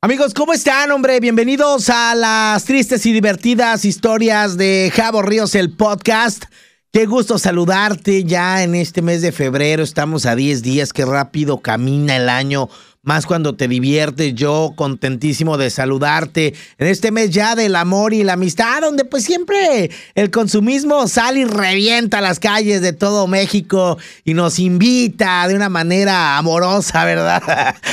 [0.00, 1.18] Amigos, ¿cómo están, hombre?
[1.18, 6.44] Bienvenidos a las tristes y divertidas historias de Javo Ríos, el podcast.
[6.92, 9.82] Qué gusto saludarte ya en este mes de febrero.
[9.82, 12.68] Estamos a 10 días, qué rápido camina el año
[13.08, 14.34] más cuando te diviertes.
[14.34, 19.24] Yo contentísimo de saludarte en este mes ya del amor y la amistad, donde pues
[19.24, 25.56] siempre el consumismo sale y revienta las calles de todo México y nos invita de
[25.56, 27.42] una manera amorosa, ¿verdad?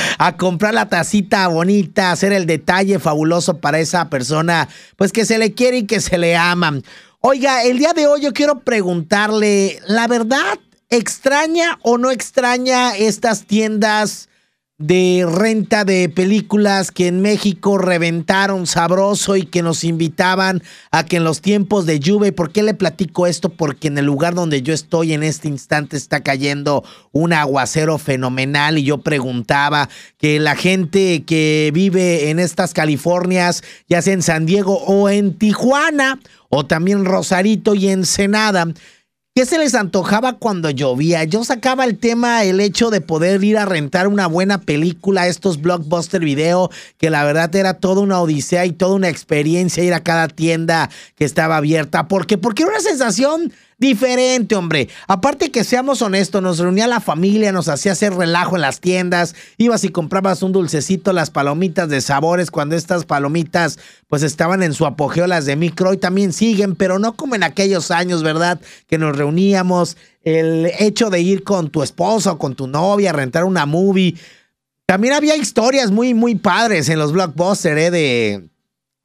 [0.18, 5.38] A comprar la tacita bonita, hacer el detalle fabuloso para esa persona, pues que se
[5.38, 6.80] le quiere y que se le ama.
[7.20, 10.58] Oiga, el día de hoy yo quiero preguntarle, ¿la verdad
[10.90, 14.28] extraña o no extraña estas tiendas?
[14.78, 21.16] De renta de películas que en México reventaron sabroso y que nos invitaban a que
[21.16, 23.48] en los tiempos de lluvia, ¿por qué le platico esto?
[23.48, 28.76] Porque en el lugar donde yo estoy en este instante está cayendo un aguacero fenomenal
[28.76, 34.44] y yo preguntaba que la gente que vive en estas Californias, ya sea en San
[34.44, 36.20] Diego o en Tijuana,
[36.50, 38.66] o también Rosarito y Ensenada,
[39.36, 41.22] ¿Qué se les antojaba cuando llovía?
[41.24, 45.60] Yo sacaba el tema, el hecho de poder ir a rentar una buena película, estos
[45.60, 50.02] blockbuster video, que la verdad era toda una odisea y toda una experiencia ir a
[50.02, 52.08] cada tienda que estaba abierta.
[52.08, 52.38] ¿Por qué?
[52.38, 54.88] Porque era una sensación diferente, hombre.
[55.06, 59.34] Aparte que seamos honestos, nos reunía la familia, nos hacía hacer relajo en las tiendas,
[59.58, 63.78] ibas y comprabas un dulcecito, las palomitas de sabores, cuando estas palomitas
[64.08, 67.42] pues estaban en su apogeo las de micro y también siguen, pero no como en
[67.42, 68.60] aquellos años, ¿verdad?
[68.86, 73.64] Que nos reuníamos, el hecho de ir con tu esposo con tu novia rentar una
[73.64, 74.16] movie.
[74.84, 77.90] También había historias muy, muy padres en los blockbusters, ¿eh?
[77.90, 78.48] De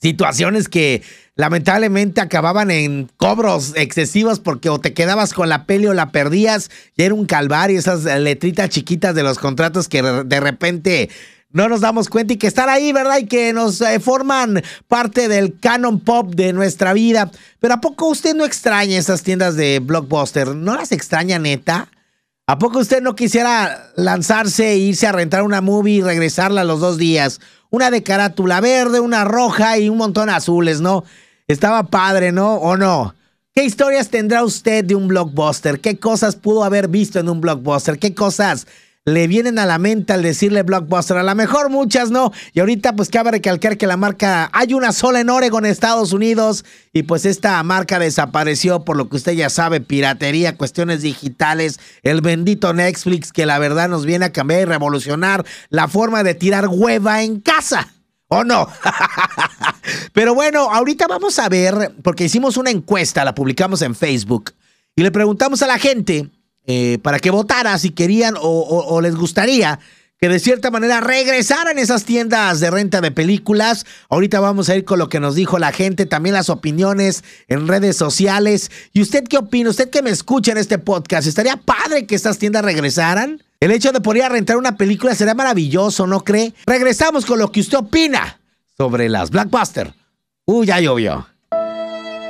[0.00, 1.02] situaciones que
[1.40, 6.70] lamentablemente acababan en cobros excesivos porque o te quedabas con la peli o la perdías
[6.96, 11.08] y era un calvario esas letritas chiquitas de los contratos que de repente
[11.50, 13.18] no nos damos cuenta y que están ahí, ¿verdad?
[13.20, 17.30] Y que nos eh, forman parte del canon pop de nuestra vida.
[17.58, 20.48] Pero ¿a poco usted no extraña esas tiendas de blockbuster?
[20.48, 21.88] ¿No las extraña neta?
[22.46, 26.80] ¿A poco usted no quisiera lanzarse e irse a rentar una movie y regresarla los
[26.80, 27.40] dos días?
[27.70, 31.04] Una de carátula verde, una roja y un montón azules, ¿no?
[31.50, 32.54] Estaba padre, ¿no?
[32.54, 33.12] ¿O no?
[33.56, 35.80] ¿Qué historias tendrá usted de un blockbuster?
[35.80, 37.98] ¿Qué cosas pudo haber visto en un blockbuster?
[37.98, 38.68] ¿Qué cosas
[39.04, 41.16] le vienen a la mente al decirle blockbuster?
[41.16, 42.30] A lo mejor muchas no.
[42.52, 46.64] Y ahorita pues cabe recalcar que la marca, hay una sola en Oregon, Estados Unidos,
[46.92, 52.20] y pues esta marca desapareció por lo que usted ya sabe, piratería, cuestiones digitales, el
[52.20, 56.68] bendito Netflix que la verdad nos viene a cambiar y revolucionar la forma de tirar
[56.68, 57.92] hueva en casa.
[58.32, 58.68] ¿O no?
[60.12, 64.52] Pero bueno, ahorita vamos a ver, porque hicimos una encuesta, la publicamos en Facebook,
[64.94, 66.28] y le preguntamos a la gente
[66.64, 69.80] eh, para que votara si querían o, les gustaría
[70.20, 73.84] que de cierta manera regresaran esas tiendas de renta de películas.
[74.10, 77.66] Ahorita vamos a ir con lo que nos dijo la gente, también las opiniones en
[77.66, 78.70] redes sociales.
[78.92, 79.70] ¿Y usted qué opina?
[79.70, 83.42] Usted que me escucha en este podcast, ¿estaría padre que estas tiendas regresaran?
[83.62, 86.54] El hecho de poder rentar una película sería maravilloso, ¿no cree?
[86.64, 88.40] Regresamos con lo que usted opina
[88.74, 89.92] sobre las Blackbuster.
[90.46, 91.26] Uy, ya llovió.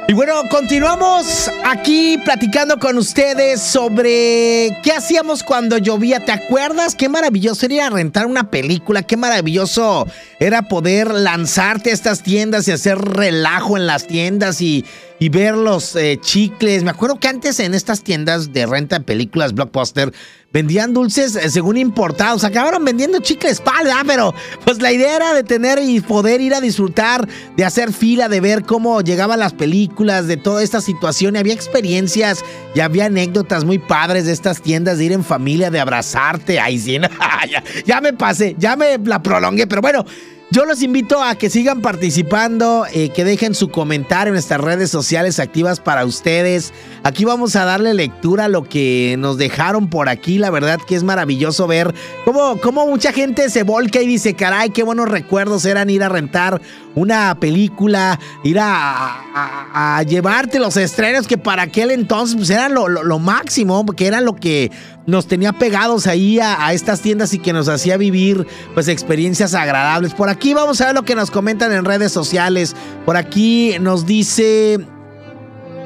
[0.08, 6.24] Y bueno, continuamos aquí platicando con ustedes sobre qué hacíamos cuando llovía.
[6.24, 6.96] ¿Te acuerdas?
[6.96, 9.04] Qué maravilloso era rentar una película.
[9.04, 10.08] Qué maravilloso
[10.40, 14.84] era poder lanzarte a estas tiendas y hacer relajo en las tiendas y,
[15.30, 16.82] ver los eh, chicles.
[16.82, 20.12] Me acuerdo que antes en estas tiendas de renta de películas Blockbuster
[20.52, 22.44] vendían dulces eh, según importados.
[22.44, 24.34] Acabaron vendiendo chicles pala, pero
[24.64, 28.40] pues la idea era de tener y poder ir a disfrutar, de hacer fila, de
[28.40, 31.36] ver cómo llegaban las películas, de toda esta situación.
[31.36, 32.44] Y había experiencias
[32.74, 36.60] y había anécdotas muy padres de estas tiendas, de ir en familia, de abrazarte.
[36.60, 36.98] Ay, sí,
[37.50, 40.04] ya, ya me pasé, ya me la prolongué, pero bueno.
[40.52, 44.90] Yo los invito a que sigan participando, eh, que dejen su comentario en nuestras redes
[44.90, 46.72] sociales activas para ustedes.
[47.04, 50.38] Aquí vamos a darle lectura a lo que nos dejaron por aquí.
[50.38, 51.94] La verdad que es maravilloso ver
[52.24, 56.08] cómo, cómo mucha gente se volca y dice, caray, qué buenos recuerdos eran ir a
[56.08, 56.60] rentar
[56.94, 63.18] una película, ir a, llevarte los estrenos que para aquel entonces pues, eran lo, lo,
[63.18, 64.70] máximo, que era lo que
[65.06, 70.14] nos tenía pegados ahí a, estas tiendas y que nos hacía vivir pues experiencias agradables.
[70.14, 72.74] Por aquí vamos a ver lo que nos comentan en redes sociales.
[73.04, 74.78] Por aquí nos dice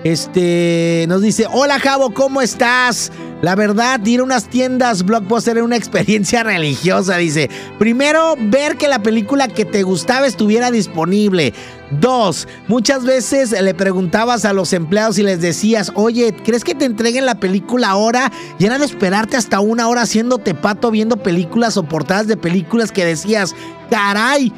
[0.05, 3.11] este nos dice, "Hola Javo, ¿cómo estás?"
[3.45, 7.51] La verdad, ir a unas tiendas blockbuster era una experiencia religiosa, dice.
[7.79, 11.53] Primero, ver que la película que te gustaba estuviera disponible.
[11.91, 16.87] Dos, muchas veces le preguntabas a los empleados y les decías, oye, ¿crees que te
[16.87, 18.33] entreguen la película ahora?
[18.59, 22.93] Y era de esperarte hasta una hora haciéndote pato viendo películas o portadas de películas
[22.93, 23.55] que decías,
[23.91, 24.55] caray,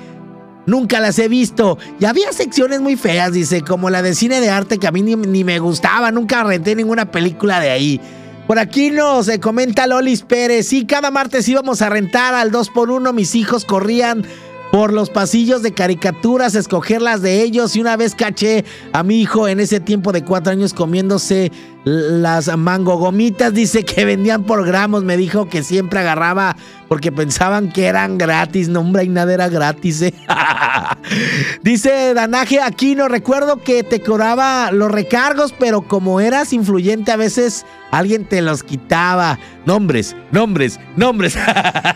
[0.67, 1.79] nunca las he visto.
[1.99, 5.03] Y había secciones muy feas, dice, como la de cine de arte que a mí
[5.03, 8.01] ni, me gustaba, nunca renté ninguna película de ahí.
[8.47, 10.69] Por aquí nos eh, comenta Lolis Pérez.
[10.69, 13.13] Sí, cada martes íbamos a rentar al 2x1.
[13.13, 14.25] Mis hijos corrían
[14.71, 17.75] por los pasillos de caricaturas, escoger las de ellos.
[17.75, 21.51] Y una vez caché a mi hijo en ese tiempo de cuatro años comiéndose
[21.87, 23.55] las mango gomitas.
[23.55, 25.05] Dice que vendían por gramos.
[25.05, 26.56] Me dijo que siempre agarraba
[26.88, 28.69] porque pensaban que eran gratis.
[28.69, 30.03] No, hombre, y nada era gratis.
[30.03, 30.12] ¿eh?
[31.62, 32.59] Dice Danaje
[32.97, 38.43] no recuerdo que te cobraba los recargos, pero como eras influyente a veces alguien te
[38.43, 39.39] los quitaba.
[39.65, 41.39] Nombres, nombres, nombres.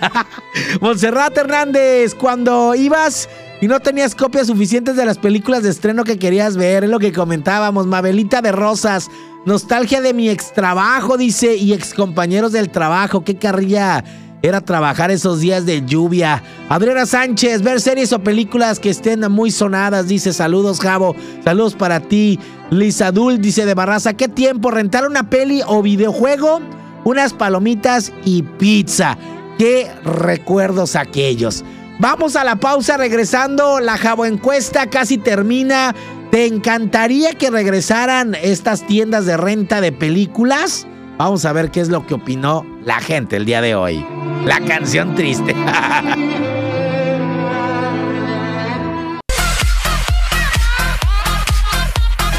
[0.81, 3.29] Monserrat Hernández, cuando ibas
[3.61, 6.99] y no tenías copias suficientes de las películas de estreno que querías ver, es lo
[6.99, 7.87] que comentábamos.
[7.87, 9.09] Mabelita de Rosas,
[9.45, 14.03] nostalgia de mi ex trabajo, dice, y ex compañeros del trabajo, qué carrilla
[14.43, 16.43] era trabajar esos días de lluvia.
[16.71, 21.15] Adriana Sánchez, ver series o películas que estén muy sonadas, dice saludos Javo,
[21.45, 22.39] saludos para ti.
[22.71, 26.61] Lisa Dul dice de Barraza, ¿qué tiempo rentar una peli o videojuego?
[27.05, 29.19] Unas palomitas y pizza.
[29.59, 31.65] Qué recuerdos aquellos.
[32.01, 35.95] Vamos a la pausa regresando, la Javo encuesta casi termina.
[36.31, 40.87] ¿Te encantaría que regresaran estas tiendas de renta de películas?
[41.19, 44.03] Vamos a ver qué es lo que opinó la gente el día de hoy.
[44.47, 45.55] La canción triste.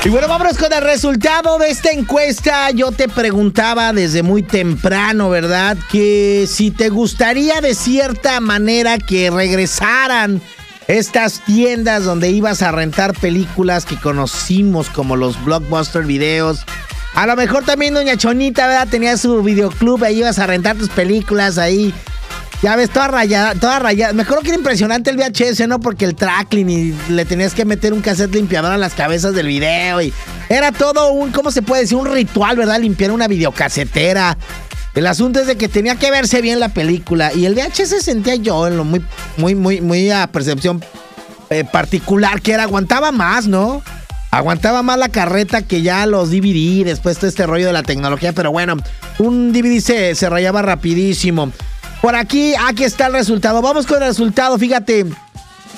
[0.03, 2.71] Y bueno, vámonos con el resultado de esta encuesta.
[2.71, 5.77] Yo te preguntaba desde muy temprano, ¿verdad?
[5.91, 10.41] Que si te gustaría de cierta manera que regresaran
[10.87, 16.65] estas tiendas donde ibas a rentar películas que conocimos como los blockbuster videos
[17.13, 18.87] a lo mejor también Doña Chonita, ¿verdad?
[18.89, 21.93] Tenía su videoclub, ahí ibas a rentar tus películas ahí.
[22.61, 24.13] Ya ves, toda rayada, toda rayada.
[24.13, 25.79] Me acuerdo que era impresionante el VHS, ¿no?
[25.79, 29.47] Porque el tracking y le tenías que meter un cassette limpiador a las cabezas del
[29.47, 30.13] video y
[30.47, 31.97] era todo un, ¿cómo se puede decir?
[31.97, 32.79] Un ritual, ¿verdad?
[32.79, 34.37] Limpiar una videocasetera.
[34.93, 38.35] El asunto es de que tenía que verse bien la película y el VHS sentía
[38.35, 39.03] yo en lo muy,
[39.37, 40.83] muy, muy, muy a percepción
[41.49, 43.81] eh, particular que era, aguantaba más, ¿no?
[44.29, 48.33] Aguantaba más la carreta que ya los DVD, después todo este rollo de la tecnología,
[48.33, 48.77] pero bueno,
[49.17, 51.51] un DVD se, se rayaba rapidísimo.
[52.01, 53.61] Por aquí, aquí está el resultado.
[53.61, 55.05] Vamos con el resultado, fíjate.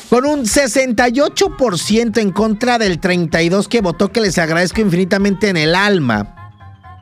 [0.09, 5.75] Con un 68% en contra del 32% que votó, que les agradezco infinitamente en el
[5.75, 6.35] alma.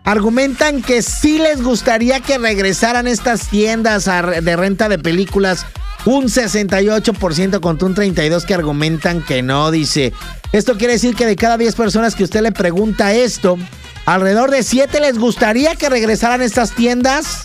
[0.03, 5.65] Argumentan que sí les gustaría que regresaran estas tiendas de renta de películas
[6.05, 10.13] un 68% contra un 32% que argumentan que no, dice.
[10.51, 13.57] Esto quiere decir que de cada 10 personas que usted le pregunta esto,
[14.05, 17.43] alrededor de 7 les gustaría que regresaran estas tiendas.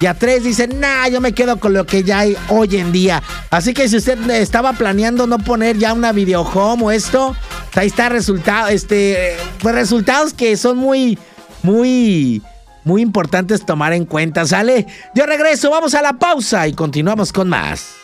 [0.00, 2.92] Y a 3 dicen, nah, yo me quedo con lo que ya hay hoy en
[2.92, 3.22] día.
[3.50, 7.34] Así que si usted estaba planeando no poner ya una video home o esto,
[7.74, 11.18] ahí está resultado, este, pues resultados que son muy,
[11.62, 12.42] muy
[12.84, 14.86] muy importantes tomar en cuenta, ¿sale?
[15.14, 18.03] Yo regreso, vamos a la pausa y continuamos con más.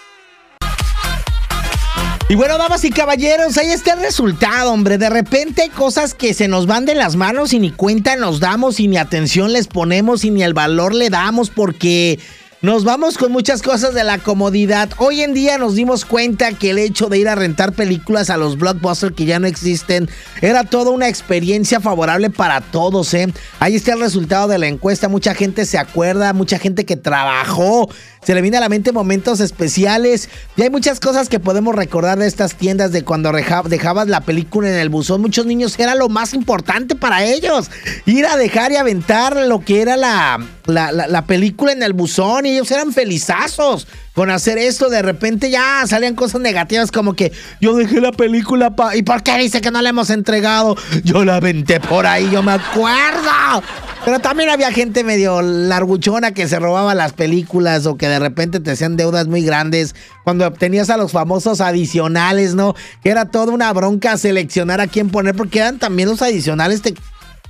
[2.31, 4.99] Y bueno, damas y caballeros, ahí está el resultado, hombre.
[4.99, 8.79] De repente cosas que se nos van de las manos y ni cuenta nos damos
[8.79, 12.21] y ni atención les ponemos y ni el valor le damos porque
[12.62, 14.90] nos vamos con muchas cosas de la comodidad.
[14.98, 18.36] Hoy en día nos dimos cuenta que el hecho de ir a rentar películas a
[18.36, 20.10] los blockbusters que ya no existen
[20.43, 23.32] era toda una experiencia favorable para todos, ¿eh?
[23.60, 25.08] Ahí está el resultado de la encuesta.
[25.08, 27.88] Mucha gente se acuerda, mucha gente que trabajó
[28.22, 32.19] se le viene a la mente momentos especiales y hay muchas cosas que podemos recordar
[32.19, 35.22] de estas tiendas de cuando dejabas la película en el buzón.
[35.22, 37.70] Muchos niños era lo más importante para ellos.
[38.05, 42.70] Ir a dejar y aventar lo que era la, la, película en el buzón ellos
[42.70, 48.00] eran felizazos con hacer esto, de repente ya salían cosas negativas como que yo dejé
[48.00, 50.76] la película pa ¿y por qué dice que no la hemos entregado?
[51.04, 53.62] Yo la aventé por ahí, yo me acuerdo.
[54.04, 58.58] Pero también había gente medio larguchona que se robaba las películas o que de repente
[58.58, 62.74] te hacían deudas muy grandes cuando obtenías a los famosos adicionales, ¿no?
[63.02, 66.94] Que era toda una bronca seleccionar a quién poner porque eran también los adicionales te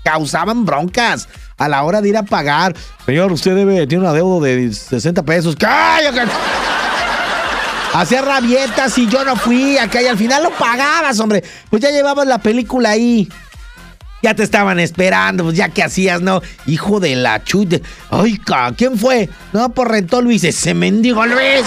[0.05, 1.29] causaban broncas
[1.59, 2.75] a la hora de ir a pagar.
[3.07, 5.57] Señor, usted debe, tiene una deuda de 60 pesos.
[5.57, 6.31] ¡Cállate!
[7.93, 11.43] Hacía rabietas y yo no fui acá y al final lo pagabas, hombre.
[11.69, 13.29] Pues ya llevabas la película ahí.
[14.23, 16.43] Ya te estaban esperando, pues ya que hacías, ¿no?
[16.67, 17.83] Hijo de la chute.
[18.11, 18.39] Ay,
[18.77, 19.29] ¿quién fue?
[19.53, 21.65] No, por rentó Luis, ese mendigo Luis.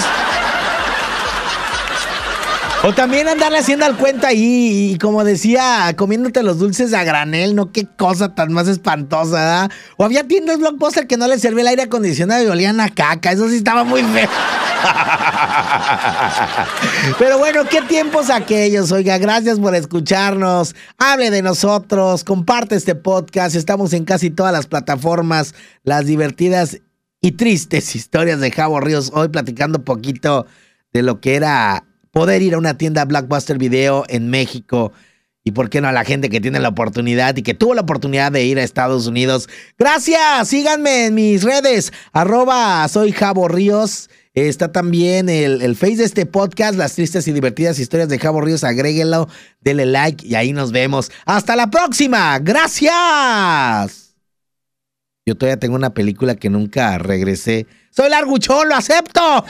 [2.85, 7.55] O también andarle haciendo al cuento ahí y, como decía, comiéndote los dulces a granel,
[7.55, 7.71] ¿no?
[7.71, 9.69] Qué cosa tan más espantosa.
[9.95, 13.31] O había tiendas blockbuster que no les servía el aire acondicionado y olían a caca.
[13.31, 14.27] Eso sí estaba muy feo.
[17.19, 18.91] Pero bueno, qué tiempos aquellos.
[18.91, 20.75] Oiga, gracias por escucharnos.
[20.97, 23.55] Hable de nosotros, comparte este podcast.
[23.55, 26.79] Estamos en casi todas las plataformas, las divertidas
[27.21, 29.09] y tristes historias de Javo Ríos.
[29.13, 30.47] Hoy platicando poquito
[30.91, 34.93] de lo que era poder ir a una tienda Blackbuster Video en México
[35.43, 37.81] y por qué no a la gente que tiene la oportunidad y que tuvo la
[37.81, 39.49] oportunidad de ir a Estados Unidos.
[39.77, 44.09] Gracias, síganme en mis redes, arroba soy Javo Ríos.
[44.35, 48.41] Está también el, el, face de este podcast, las tristes y divertidas historias de Javo
[48.41, 48.63] Ríos.
[48.63, 49.27] Agréguenlo,
[49.61, 51.11] denle like y ahí nos vemos.
[51.25, 52.39] Hasta la próxima.
[52.39, 54.15] Gracias.
[55.25, 57.67] Yo todavía tengo una película que nunca regresé.
[57.91, 59.45] Soy Larguchón, lo acepto.